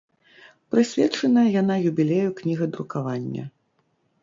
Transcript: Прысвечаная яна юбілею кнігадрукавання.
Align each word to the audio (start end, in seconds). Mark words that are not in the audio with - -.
Прысвечаная 0.75 1.43
яна 1.61 1.75
юбілею 1.91 2.29
кнігадрукавання. 2.41 3.45